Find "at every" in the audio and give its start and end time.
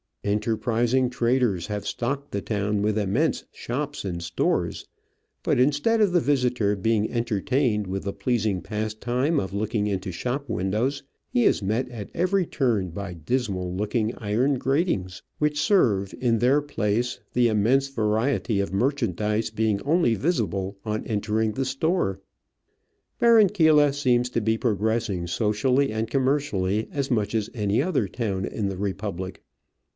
11.89-12.45